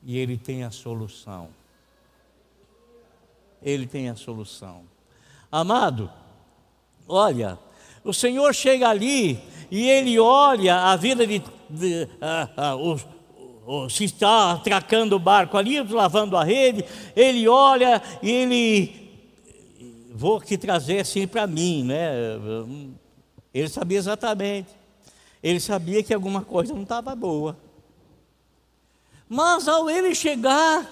[0.06, 1.50] E ele tem a solução.
[3.62, 4.84] Ele tem a solução.
[5.52, 6.12] Amado,
[7.08, 7.58] olha,
[8.04, 9.40] o Senhor chega ali
[9.72, 12.08] e ele olha a vida de, de
[12.80, 13.06] os,
[13.92, 19.06] se está atracando o barco ali, lavando a rede, ele olha e ele
[20.14, 22.12] vou te trazer assim para mim, né?
[23.52, 24.70] Ele sabia exatamente.
[25.42, 27.58] Ele sabia que alguma coisa não estava boa.
[29.28, 30.88] Mas ao ele chegar,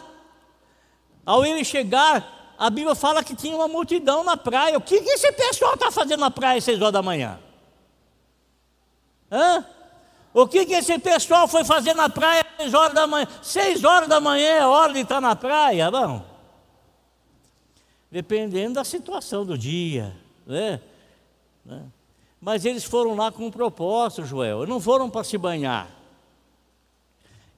[1.26, 4.78] ao ele chegar, a Bíblia fala que tinha uma multidão na praia.
[4.78, 7.39] O que, esse pessoal está fazendo na praia às seis horas da manhã?
[9.32, 9.65] Hã?
[10.34, 13.28] O que, que esse pessoal foi fazer na praia às seis horas da manhã?
[13.41, 16.26] Seis horas da manhã é hora de estar na praia, não?
[18.12, 20.15] Dependendo da situação do dia,
[20.46, 20.80] né?
[21.65, 21.84] né?
[22.39, 24.67] Mas eles foram lá com um propósito, Joel.
[24.67, 25.88] Não foram para se banhar.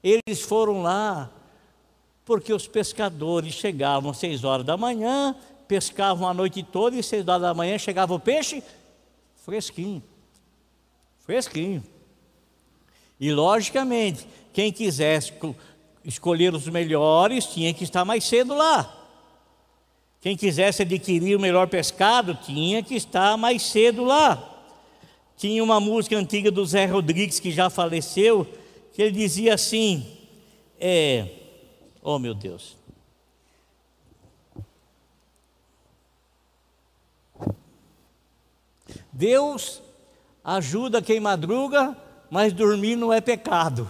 [0.02, 1.30] Eles foram lá
[2.24, 5.34] porque os pescadores chegavam às seis horas da manhã,
[5.68, 8.62] pescavam a noite toda e às seis horas da manhã chegava o peixe
[9.44, 10.02] fresquinho.
[11.24, 11.84] Fresquinho.
[13.18, 15.32] E logicamente, quem quisesse
[16.04, 18.92] escolher os melhores tinha que estar mais cedo lá.
[20.20, 24.52] Quem quisesse adquirir o melhor pescado tinha que estar mais cedo lá.
[25.36, 28.46] Tinha uma música antiga do Zé Rodrigues, que já faleceu,
[28.96, 30.06] que ele dizia assim:
[30.80, 31.28] é,
[32.02, 32.78] oh meu Deus.
[39.12, 39.82] Deus
[40.42, 41.94] ajuda quem madruga,
[42.30, 43.86] mas dormir não é pecado.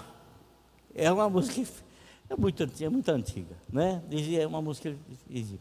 [0.92, 1.62] É uma música
[2.28, 4.02] é muito, é muito antiga, né?
[4.08, 4.92] Dizia, é uma música
[5.30, 5.60] dizia.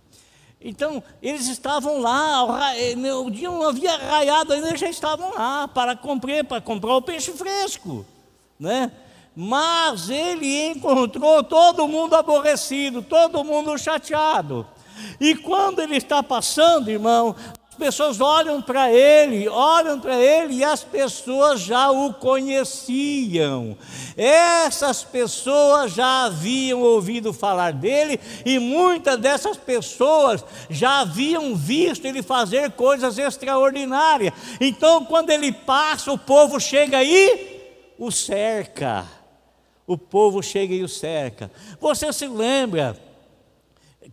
[0.59, 5.95] Então, eles estavam lá, eh, o dia não havia raiado ainda, já estavam lá para
[5.95, 8.03] comprar, para comprar o peixe fresco,
[8.59, 8.91] né?
[9.35, 14.65] Mas ele encontrou todo mundo aborrecido, todo mundo chateado.
[15.19, 17.35] E quando ele está passando, irmão,
[17.69, 23.77] as pessoas olham para ele, olham para ele e as pessoas já o conheciam.
[24.15, 32.23] Essas pessoas já haviam ouvido falar dele e muitas dessas pessoas já haviam visto ele
[32.23, 34.33] fazer coisas extraordinárias.
[34.61, 37.59] Então, quando ele passa, o povo chega e
[37.99, 39.05] o cerca.
[39.87, 41.51] O povo chega e o cerca.
[41.79, 42.97] Você se lembra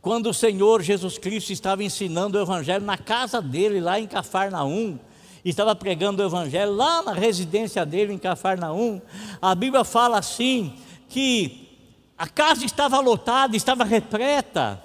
[0.01, 4.99] quando o Senhor Jesus Cristo estava ensinando o Evangelho na casa dele, lá em Cafarnaum,
[5.45, 9.01] estava pregando o Evangelho lá na residência dele em Cafarnaum,
[9.41, 10.75] a Bíblia fala assim:
[11.09, 11.69] que
[12.17, 14.83] a casa estava lotada, estava repleta,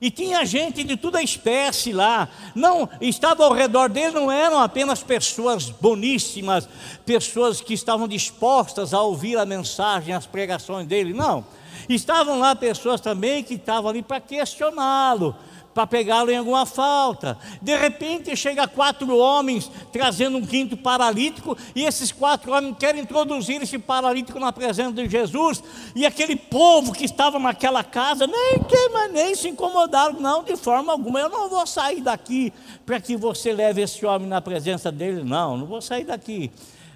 [0.00, 2.28] e tinha gente de toda espécie lá.
[2.54, 6.68] Não estava ao redor dele não eram apenas pessoas boníssimas,
[7.04, 11.12] pessoas que estavam dispostas a ouvir a mensagem, as pregações dele.
[11.12, 11.44] Não.
[11.88, 15.34] Estavam lá pessoas também que estavam ali para questioná-lo,
[15.72, 17.38] para pegá-lo em alguma falta.
[17.62, 23.62] De repente chega quatro homens trazendo um quinto paralítico, e esses quatro homens querem introduzir
[23.62, 25.62] esse paralítico na presença de Jesus,
[25.94, 30.92] e aquele povo que estava naquela casa, nem queima, nem se incomodaram, não, de forma
[30.92, 32.52] alguma, eu não vou sair daqui
[32.84, 36.50] para que você leve esse homem na presença dele, não, não vou sair daqui.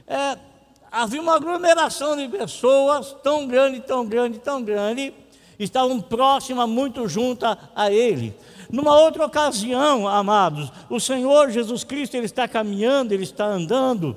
[0.07, 0.37] É,
[0.93, 5.15] havia uma aglomeração de pessoas tão grande, tão grande, tão grande,
[5.59, 8.37] estavam próximas, muito juntas a ele.
[8.71, 14.17] Numa outra ocasião, amados, o Senhor Jesus Cristo ele está caminhando, ele está andando,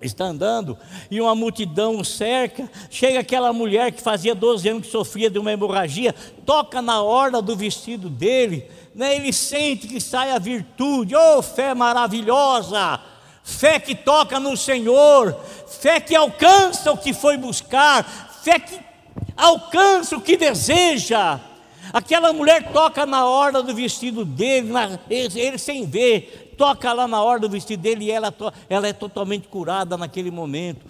[0.00, 0.76] está andando,
[1.08, 2.68] e uma multidão o cerca.
[2.90, 6.12] Chega aquela mulher que fazia 12 anos que sofria de uma hemorragia,
[6.44, 9.14] toca na orla do vestido dele, né?
[9.14, 13.11] ele sente que sai a virtude, oh fé maravilhosa!
[13.42, 18.04] Fé que toca no Senhor, fé que alcança o que foi buscar,
[18.42, 18.78] fé que
[19.36, 21.40] alcança o que deseja.
[21.92, 27.08] Aquela mulher toca na orla do vestido dele, na, ele, ele, sem ver, toca lá
[27.08, 28.32] na orla do vestido dele e ela,
[28.68, 30.86] ela é totalmente curada naquele momento.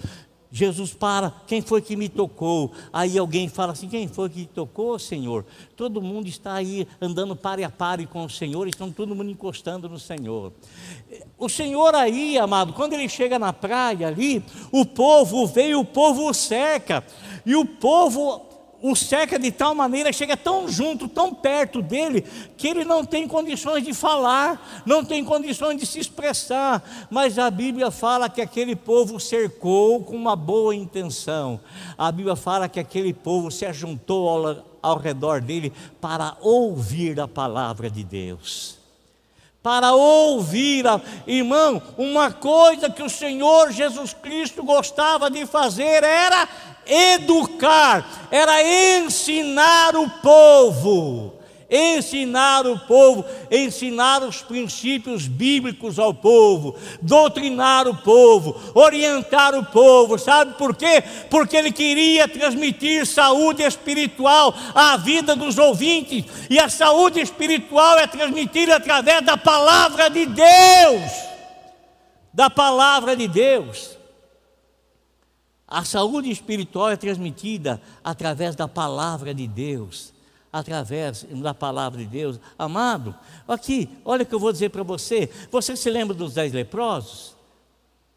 [0.55, 2.73] Jesus para, quem foi que me tocou?
[2.93, 5.47] Aí alguém fala assim: quem foi que tocou, Senhor?
[5.75, 9.89] Todo mundo está aí andando pare a pare com o Senhor, estão todo mundo encostando
[9.89, 10.53] no Senhor.
[11.39, 16.29] O Senhor aí, amado, quando ele chega na praia ali, o povo veio, o povo
[16.29, 17.03] o cerca,
[17.47, 18.52] e o povo
[18.83, 22.23] o cerca de tal maneira, chega tão junto, tão perto dele,
[22.57, 26.83] que ele não tem condições de falar, não tem condições de se expressar.
[27.09, 31.61] Mas a Bíblia fala que aquele povo cercou com uma boa intenção.
[31.97, 37.29] A Bíblia fala que aquele povo se ajuntou ao, ao redor dele para ouvir a
[37.29, 38.82] palavra de Deus
[39.63, 40.85] para ouvir.
[41.27, 46.49] Irmão, uma coisa que o Senhor Jesus Cristo gostava de fazer era
[46.87, 48.63] educar, era
[48.99, 51.42] ensinar o povo
[51.73, 60.19] ensinar o povo, ensinar os princípios bíblicos ao povo, doutrinar o povo, orientar o povo,
[60.19, 61.03] sabe por quê?
[61.31, 68.07] Porque ele queria transmitir saúde espiritual à vida dos ouvintes, e a saúde espiritual é
[68.07, 71.11] transmitida através da palavra de Deus.
[72.35, 73.97] Da palavra de Deus.
[75.67, 80.12] A saúde espiritual é transmitida através da palavra de Deus
[80.53, 82.39] através da palavra de Deus.
[82.59, 83.15] Amado,
[83.49, 85.31] aqui, olha o que eu vou dizer para você.
[85.51, 87.35] Você se lembra dos dez leprosos?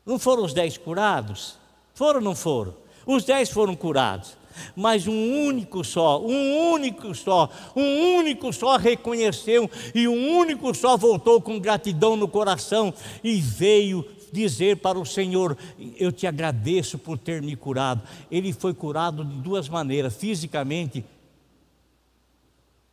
[0.06, 1.58] Não foram os dez curados?
[1.94, 2.76] Foram ou não foram?
[3.06, 4.38] Os dez foram curados.
[4.76, 10.96] Mas um único só, um único só, um único só reconheceu e um único só
[10.96, 15.58] voltou com gratidão no coração e veio dizer para o Senhor:
[15.98, 18.02] Eu te agradeço por ter me curado.
[18.32, 21.04] Ele foi curado de duas maneiras: fisicamente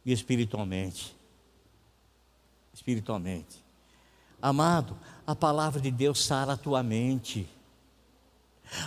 [0.04, 1.16] e espiritualmente.
[2.72, 3.62] Espiritualmente.
[4.40, 7.48] Amado, a palavra de Deus sara a tua mente.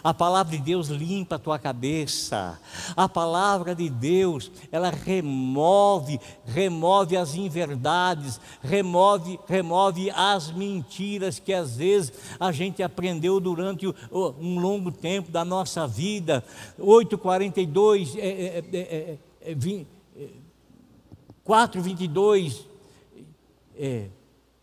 [0.03, 2.59] A palavra de Deus limpa a tua cabeça.
[2.95, 11.77] A palavra de Deus, ela remove, remove as inverdades, remove, remove as mentiras que às
[11.77, 16.43] vezes a gente aprendeu durante um longo tempo da nossa vida.
[16.79, 19.87] 8:42 é, é, é, é, 20,
[21.45, 22.65] 4, 22
[23.77, 24.07] é,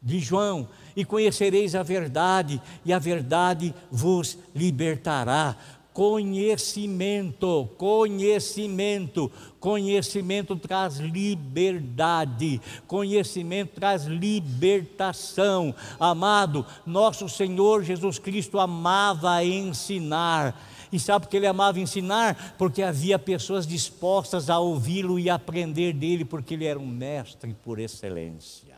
[0.02, 5.56] de João, e conhecereis a verdade, e a verdade vos libertará.
[5.92, 15.72] Conhecimento, conhecimento, conhecimento traz liberdade, conhecimento traz libertação.
[16.00, 22.54] Amado, nosso Senhor Jesus Cristo amava ensinar e sabe porque ele amava ensinar?
[22.58, 27.78] Porque havia pessoas dispostas a ouvi-lo e aprender dele, porque ele era um mestre por
[27.78, 28.72] excelência.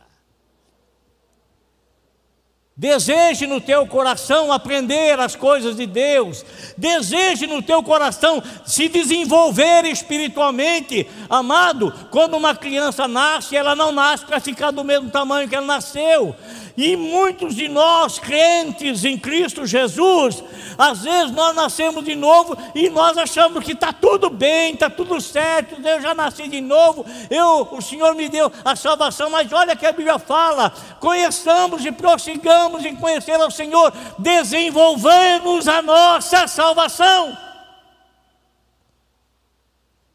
[2.77, 6.45] Deseje no teu coração aprender as coisas de Deus.
[6.77, 11.07] Deseje no teu coração se desenvolver espiritualmente.
[11.29, 15.65] Amado, quando uma criança nasce, ela não nasce para ficar do mesmo tamanho que ela
[15.65, 16.35] nasceu.
[16.75, 20.43] E muitos de nós, crentes em Cristo Jesus,
[20.77, 25.19] às vezes nós nascemos de novo e nós achamos que está tudo bem, está tudo
[25.21, 29.75] certo, eu já nasci de novo, eu, o Senhor me deu a salvação, mas olha
[29.75, 37.37] que a Bíblia fala: conheçamos e prossigamos em conhecer ao Senhor, desenvolvemos a nossa salvação.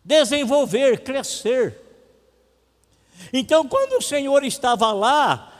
[0.05, 1.79] Desenvolver, crescer.
[3.33, 5.53] Então, quando o Senhor estava lá,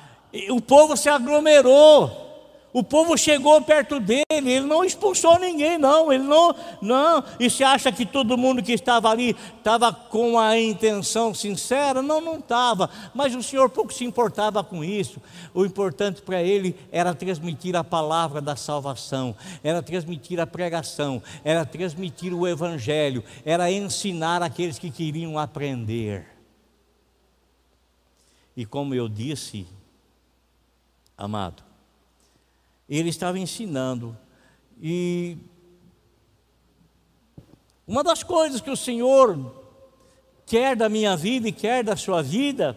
[0.51, 2.30] o povo se aglomerou.
[2.73, 7.25] O povo chegou perto dele, ele não expulsou ninguém, não, ele não, não.
[7.41, 12.01] E se acha que todo mundo que estava ali estava com a intenção sincera?
[12.01, 12.89] Não, não estava.
[13.13, 15.21] Mas o Senhor pouco se importava com isso.
[15.53, 21.65] O importante para ele era transmitir a palavra da salvação, era transmitir a pregação, era
[21.67, 26.27] transmitir o evangelho, era ensinar aqueles que queriam aprender.
[28.57, 29.67] E como eu disse,
[31.19, 31.70] amado.
[32.91, 34.19] Ele estava ensinando.
[34.83, 35.39] E
[37.87, 39.55] uma das coisas que o Senhor
[40.45, 42.77] quer da minha vida e quer da sua vida,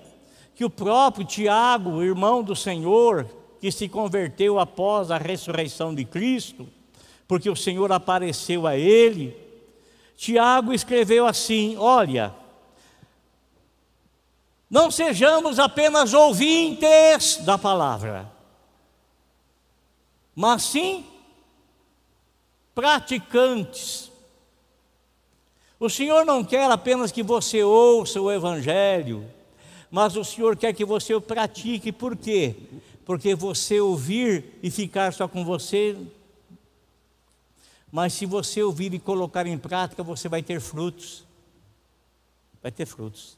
[0.55, 3.27] que o próprio Tiago, irmão do Senhor,
[3.59, 6.67] que se converteu após a ressurreição de Cristo,
[7.27, 9.35] porque o Senhor apareceu a ele,
[10.15, 12.33] Tiago escreveu assim: Olha,
[14.69, 18.31] não sejamos apenas ouvintes da palavra,
[20.35, 21.05] mas sim
[22.73, 24.11] praticantes.
[25.79, 29.29] O Senhor não quer apenas que você ouça o Evangelho,
[29.91, 32.55] mas o Senhor quer que você o pratique, por quê?
[33.05, 35.97] Porque você ouvir e ficar só com você,
[37.91, 41.23] mas se você ouvir e colocar em prática, você vai ter frutos.
[42.61, 43.37] Vai ter frutos.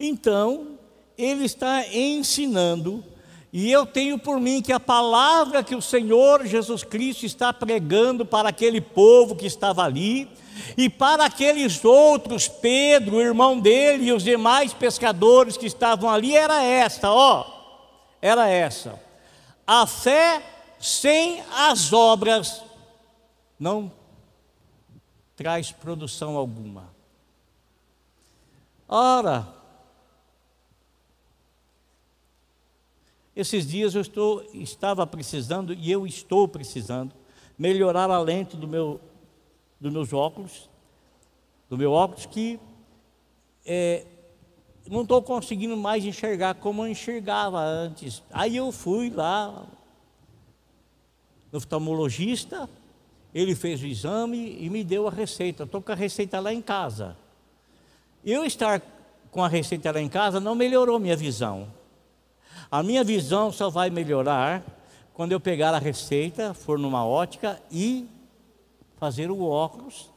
[0.00, 0.78] Então,
[1.16, 3.04] ele está ensinando
[3.52, 8.24] e eu tenho por mim que a palavra que o Senhor Jesus Cristo está pregando
[8.24, 10.28] para aquele povo que estava ali,
[10.76, 16.36] e para aqueles outros, Pedro, o irmão dele, e os demais pescadores que estavam ali,
[16.36, 17.44] era esta, ó,
[18.20, 19.00] era essa.
[19.66, 20.42] A fé
[20.78, 22.62] sem as obras
[23.58, 23.90] não
[25.36, 26.90] traz produção alguma.
[28.88, 29.59] Ora,
[33.40, 37.14] Esses dias eu estou, estava precisando, e eu estou precisando,
[37.58, 39.00] melhorar a lente do meu,
[39.80, 40.68] dos meus óculos,
[41.66, 42.60] do meu óculos, que
[43.64, 44.04] é,
[44.90, 48.22] não estou conseguindo mais enxergar como eu enxergava antes.
[48.30, 49.66] Aí eu fui lá
[51.50, 52.68] no oftalmologista,
[53.34, 55.62] ele fez o exame e me deu a receita.
[55.62, 57.16] Estou com a receita lá em casa.
[58.22, 58.82] Eu estar
[59.30, 61.79] com a receita lá em casa não melhorou minha visão.
[62.70, 64.62] A minha visão só vai melhorar
[65.12, 68.08] quando eu pegar a receita, for numa ótica e
[68.96, 70.08] fazer o óculos,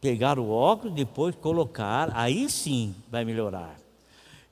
[0.00, 3.76] pegar o óculos, depois colocar, aí sim vai melhorar.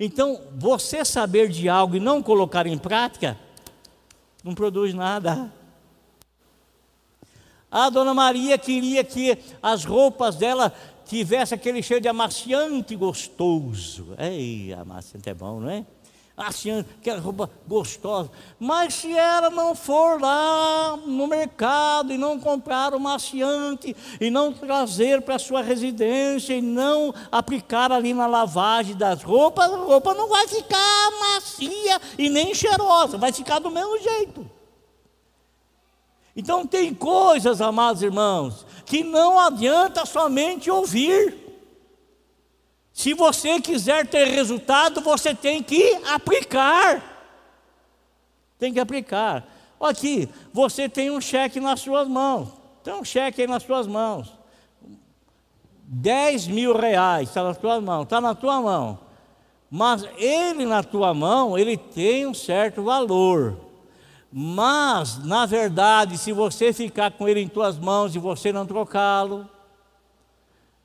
[0.00, 3.38] Então, você saber de algo e não colocar em prática,
[4.42, 5.52] não produz nada.
[7.70, 10.72] A dona Maria queria que as roupas dela
[11.04, 14.14] tivesse aquele cheiro de amaciante gostoso.
[14.18, 15.84] Ei, amaciante é bom, não é?
[16.42, 18.28] Amaciante, aquela roupa gostosa.
[18.58, 24.52] Mas se ela não for lá no mercado e não comprar o maciante e não
[24.52, 30.28] trazer para sua residência e não aplicar ali na lavagem das roupas, a roupa não
[30.28, 34.50] vai ficar macia e nem cheirosa, vai ficar do mesmo jeito.
[36.34, 41.41] Então, tem coisas, amados irmãos, que não adianta somente ouvir.
[42.92, 47.02] Se você quiser ter resultado, você tem que aplicar.
[48.58, 49.46] Tem que aplicar.
[49.80, 52.48] Aqui, você tem um cheque nas suas mãos.
[52.84, 54.32] Tem um cheque aí nas suas mãos.
[55.84, 58.98] 10 mil reais está nas suas mãos, está na tua mão.
[59.70, 63.58] Mas ele na tua mão, ele tem um certo valor.
[64.32, 69.48] Mas, na verdade, se você ficar com ele em tuas mãos e você não trocá-lo,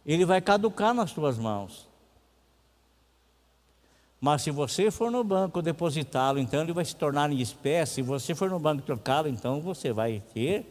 [0.05, 1.86] ele vai caducar nas tuas mãos.
[4.19, 7.95] Mas se você for no banco depositá-lo, então ele vai se tornar em espécie.
[7.95, 10.65] Se você for no banco trocá-lo, então você vai ter.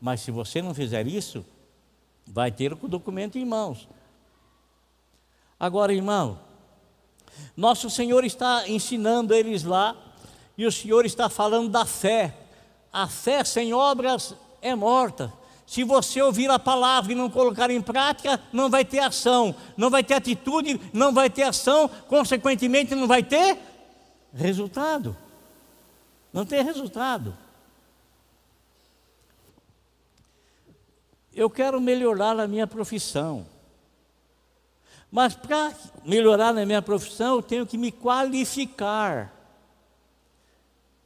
[0.00, 1.44] Mas se você não fizer isso,
[2.26, 3.88] vai ter o documento em mãos.
[5.58, 6.38] Agora, irmão,
[7.56, 9.96] nosso Senhor está ensinando eles lá
[10.56, 12.34] e o Senhor está falando da fé.
[12.92, 15.32] A fé sem obras é morta.
[15.66, 19.88] Se você ouvir a palavra e não colocar em prática, não vai ter ação, não
[19.88, 23.58] vai ter atitude, não vai ter ação, consequentemente, não vai ter
[24.34, 25.16] resultado.
[26.32, 27.36] Não tem resultado.
[31.32, 33.46] Eu quero melhorar a minha profissão.
[35.10, 35.72] Mas para
[36.04, 39.32] melhorar na minha profissão, eu tenho que me qualificar.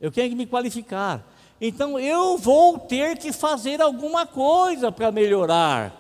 [0.01, 1.23] Eu tenho que me qualificar.
[1.61, 5.93] Então eu vou ter que fazer alguma coisa para melhorar.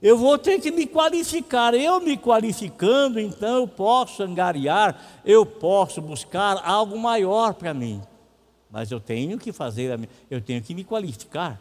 [0.00, 1.74] Eu vou ter que me qualificar.
[1.74, 8.02] Eu me qualificando, então eu posso angariar, eu posso buscar algo maior para mim.
[8.70, 11.60] Mas eu tenho que fazer, eu tenho que me qualificar.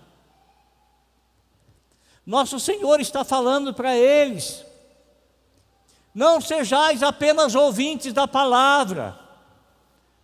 [2.26, 4.66] Nosso Senhor está falando para eles:
[6.14, 9.20] não sejais apenas ouvintes da palavra,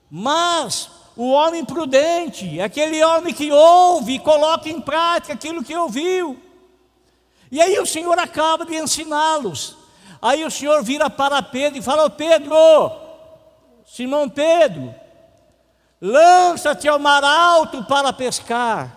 [0.10, 6.40] mas o homem prudente, aquele homem que ouve e coloca em prática aquilo que ouviu.
[7.52, 9.76] E aí o Senhor acaba de ensiná-los.
[10.22, 12.56] Aí o Senhor vira para Pedro e fala: oh, Pedro,
[13.84, 14.94] Simão Pedro,
[16.00, 18.96] lança-te ao mar alto para pescar.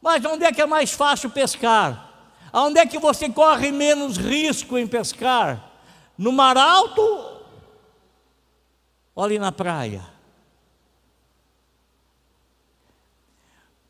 [0.00, 2.08] Mas onde é que é mais fácil pescar?
[2.52, 5.62] Onde é que você corre menos risco em pescar?
[6.16, 7.02] No mar alto
[9.14, 10.17] ou ali na praia?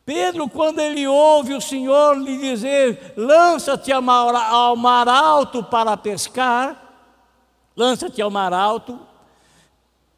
[0.08, 7.04] Pedro, quando ele ouve o Senhor lhe dizer: lança-te ao mar alto para pescar,
[7.76, 8.98] lança-te ao mar alto,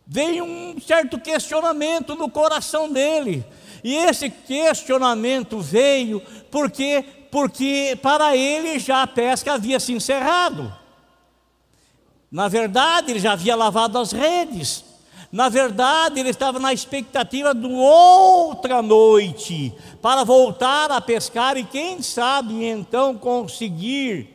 [0.07, 3.45] vem um certo questionamento no coração dele.
[3.83, 6.23] E esse questionamento veio
[6.53, 10.73] porque, porque para ele já a pesca havia se encerrado.
[12.31, 14.85] Na verdade, ele já havia lavado as redes.
[15.33, 19.73] Na verdade, ele estava na expectativa de outra noite
[20.03, 24.29] para voltar a pescar e, quem sabe, então conseguir.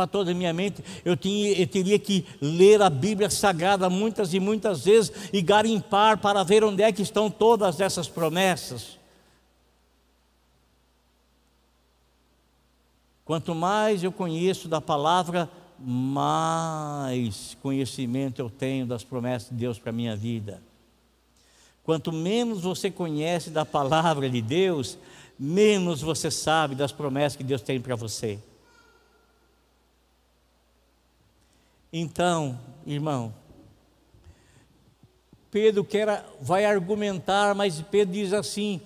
[0.00, 4.32] para todas na minha mente, eu, tinha, eu teria que ler a Bíblia Sagrada muitas
[4.32, 8.98] e muitas vezes e garimpar para ver onde é que estão todas essas promessas.
[13.26, 19.90] Quanto mais eu conheço da palavra, mais conhecimento eu tenho das promessas de Deus para
[19.90, 20.62] a minha vida.
[21.84, 24.96] Quanto menos você conhece da palavra de Deus,
[25.38, 28.38] menos você sabe das promessas que Deus tem para você.
[31.92, 33.34] Então, irmão,
[35.50, 38.80] Pedro quer, vai argumentar, mas Pedro diz assim: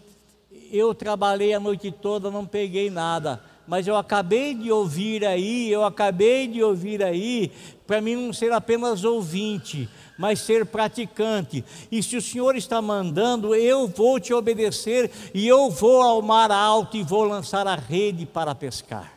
[0.70, 5.84] Eu trabalhei a noite toda, não peguei nada mas eu acabei de ouvir aí, eu
[5.84, 7.50] acabei de ouvir aí,
[7.86, 9.88] para mim não ser apenas ouvinte,
[10.18, 11.64] mas ser praticante.
[11.90, 16.50] E se o Senhor está mandando, eu vou te obedecer e eu vou ao mar
[16.50, 19.12] alto e vou lançar a rede para pescar.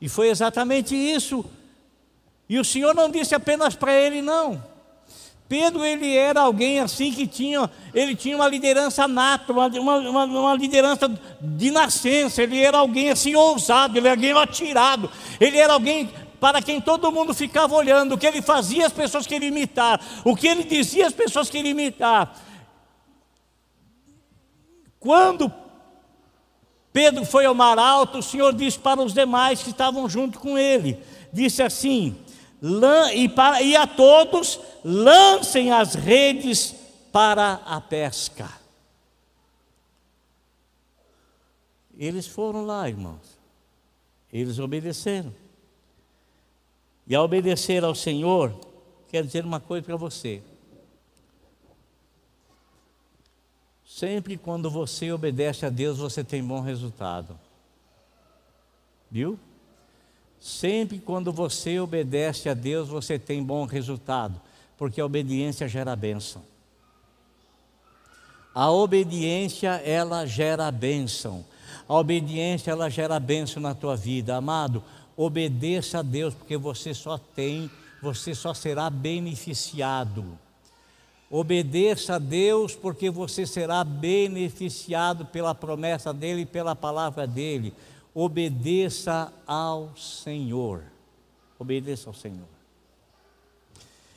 [0.00, 1.44] E foi exatamente isso.
[2.52, 4.62] E o Senhor não disse apenas para ele, não.
[5.48, 10.54] Pedro ele era alguém assim que tinha, ele tinha uma liderança nata, uma, uma, uma,
[10.54, 16.10] liderança de nascença, ele era alguém assim ousado, ele era alguém atirado, ele era alguém
[16.38, 20.36] para quem todo mundo ficava olhando, o que ele fazia as pessoas queriam imitar, o
[20.36, 22.38] que ele dizia as pessoas queriam imitar.
[25.00, 25.50] Quando
[26.92, 30.58] Pedro foi ao mar alto, o Senhor disse para os demais que estavam junto com
[30.58, 30.98] ele,
[31.32, 32.14] disse assim,
[33.14, 36.74] e, para, e a todos lancem as redes
[37.10, 38.48] para a pesca.
[41.96, 43.38] Eles foram lá, irmãos.
[44.32, 45.34] Eles obedeceram.
[47.06, 48.54] E ao obedecer ao Senhor,
[49.08, 50.42] quero dizer uma coisa para você.
[53.84, 57.38] Sempre quando você obedece a Deus, você tem bom resultado.
[59.10, 59.38] Viu?
[60.42, 64.40] Sempre quando você obedece a Deus, você tem bom resultado,
[64.76, 66.42] porque a obediência gera bênção.
[68.52, 71.44] A obediência, ela gera bênção.
[71.88, 74.34] A obediência, ela gera bênção na tua vida.
[74.34, 74.82] Amado,
[75.16, 77.70] obedeça a Deus, porque você só tem,
[78.02, 80.36] você só será beneficiado.
[81.30, 87.72] Obedeça a Deus, porque você será beneficiado pela promessa dEle e pela palavra dEle
[88.14, 90.84] obedeça ao Senhor.
[91.58, 92.48] Obedeça ao Senhor.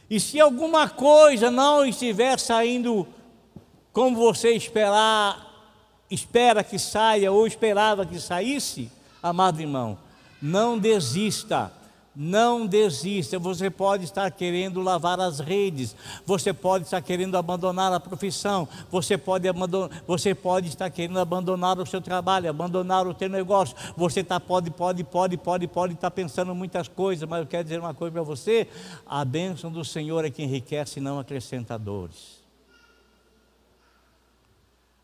[0.09, 3.07] E se alguma coisa não estiver saindo
[3.91, 5.45] como você esperar,
[6.09, 8.91] espera que saia ou esperava que saísse,
[9.23, 9.97] amado irmão,
[10.41, 11.71] não desista
[12.15, 13.37] não desista.
[13.37, 15.95] Você pode estar querendo lavar as redes,
[16.25, 21.77] você pode estar querendo abandonar a profissão, você pode, abandonar, você pode estar querendo abandonar
[21.79, 23.75] o seu trabalho, abandonar o seu negócio.
[23.97, 27.79] Você tá, pode, pode, pode, pode, pode estar pensando muitas coisas, mas eu quero dizer
[27.79, 28.67] uma coisa para você:
[29.05, 32.45] a bênção do Senhor é que enriquece, não acrescenta dores.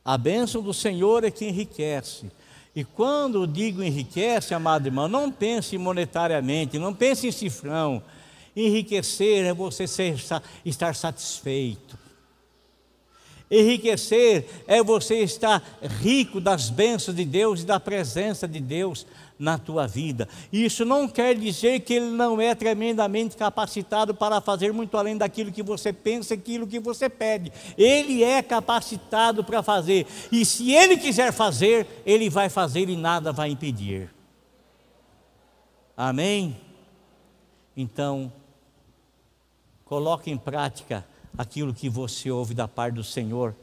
[0.03, 2.31] A bênção do Senhor é que enriquece.
[2.75, 8.01] E quando digo enriquece, amado irmão, não pense monetariamente, não pense em cifrão.
[8.55, 10.15] Enriquecer é você ser,
[10.65, 11.99] estar satisfeito.
[13.49, 15.61] Enriquecer é você estar
[15.99, 19.05] rico das bênçãos de Deus e da presença de Deus
[19.41, 20.29] na tua vida.
[20.53, 25.51] Isso não quer dizer que ele não é tremendamente capacitado para fazer muito além daquilo
[25.51, 27.51] que você pensa, aquilo que você pede.
[27.75, 30.05] Ele é capacitado para fazer.
[30.31, 34.13] E se ele quiser fazer, ele vai fazer e nada vai impedir.
[35.97, 36.55] Amém?
[37.75, 38.31] Então,
[39.83, 41.03] coloque em prática
[41.35, 43.55] aquilo que você ouve da parte do Senhor,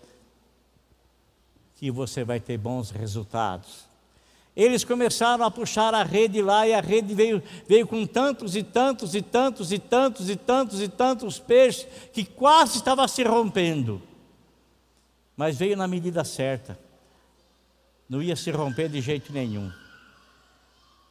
[1.77, 3.88] que você vai ter bons resultados.
[4.59, 8.63] Eles começaram a puxar a rede lá e a rede veio, veio com tantos e
[8.65, 14.03] tantos e tantos e tantos e tantos e tantos peixes que quase estava se rompendo.
[15.37, 16.77] Mas veio na medida certa.
[18.09, 19.71] Não ia se romper de jeito nenhum.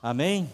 [0.03, 0.51] Amém?